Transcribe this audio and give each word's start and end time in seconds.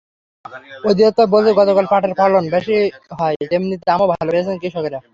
অধিদপ্তর 0.89 1.27
বলছে, 1.33 1.51
গতবার 1.59 1.85
পাটের 1.91 2.13
ফলন 2.19 2.33
যেমন 2.35 2.53
বেশি 2.55 2.75
হয়, 3.19 3.35
তেমনি 3.51 3.75
দামও 3.87 4.05
ভালো 4.11 4.29
পেয়েছেন 4.33 4.55
কৃষকেরা। 4.61 4.99